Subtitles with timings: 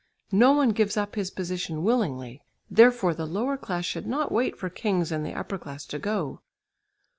[0.31, 4.67] No one gives up his position willingly, therefore the lower class should not wait for
[4.67, 6.41] kings and the upper class to go.